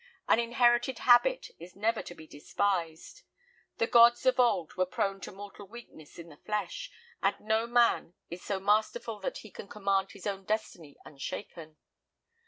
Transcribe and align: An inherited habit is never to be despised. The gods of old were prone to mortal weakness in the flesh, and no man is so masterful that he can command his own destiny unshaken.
An 0.27 0.39
inherited 0.39 0.97
habit 0.97 1.51
is 1.59 1.75
never 1.75 2.01
to 2.01 2.15
be 2.15 2.25
despised. 2.25 3.21
The 3.77 3.85
gods 3.85 4.25
of 4.25 4.39
old 4.39 4.73
were 4.73 4.87
prone 4.87 5.21
to 5.21 5.31
mortal 5.31 5.67
weakness 5.67 6.17
in 6.17 6.29
the 6.29 6.37
flesh, 6.37 6.89
and 7.21 7.39
no 7.39 7.67
man 7.67 8.15
is 8.27 8.41
so 8.43 8.59
masterful 8.59 9.19
that 9.19 9.37
he 9.37 9.51
can 9.51 9.67
command 9.67 10.13
his 10.13 10.25
own 10.25 10.43
destiny 10.43 10.97
unshaken. 11.05 11.77